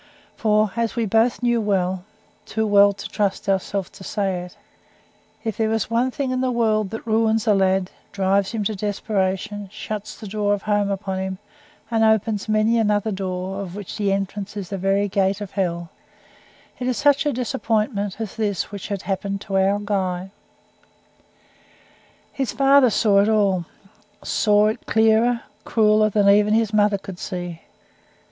[0.35, 2.03] For, as we both knew well
[2.47, 4.57] too well to trust ourselves to say it
[5.43, 8.73] if there was one thing in the world that ruins a lad, drives him to
[8.73, 11.37] desperation, shuts the door of home upon him,
[11.91, 15.91] and opens many another door, of which the entrance is the very gate of hell
[16.79, 20.31] it is such a disappointment as this which had happened to our Guy.
[22.33, 23.65] His father saw it all.
[24.23, 27.61] Saw it clearer, crueller, than even his mother could see.